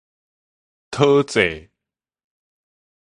[0.89, 1.69] 討債